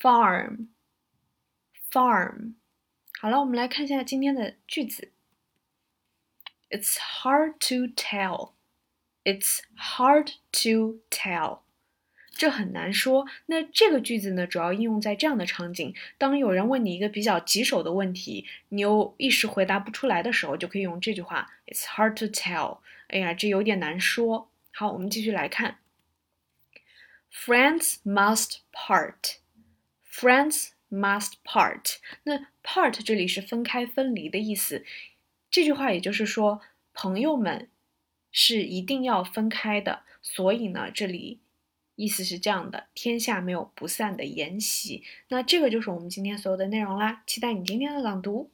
[0.00, 0.68] farm,
[1.90, 2.54] farm。
[3.20, 5.12] 好了，我们来看一下今天的句子。
[6.70, 8.52] It's hard to tell.
[9.24, 9.60] It's
[9.96, 11.60] hard to tell.
[12.36, 13.24] 这很难说。
[13.46, 22.80] 那这个句子呢，主要应用在这样的场景：当有人问你一个比较棘手的问题，你又一时回答不出来的时候，就可以用这句话：It's hard to tell。
[23.08, 24.50] 哎呀，这有点难说。
[24.72, 25.78] 好，我们继续来看。
[27.32, 29.36] Friends must part.
[30.18, 31.96] Friends must part.
[32.22, 34.82] 那 part 这里是分开、分离的意思。
[35.50, 36.62] 这句话也就是说，
[36.94, 37.68] 朋友们
[38.32, 40.04] 是一定要分开的。
[40.22, 41.40] 所以呢，这里
[41.96, 45.04] 意思是这样的：天下没有不散的筵席。
[45.28, 47.22] 那这个就是我们今天所有的内容啦。
[47.26, 48.50] 期待你今天的朗读。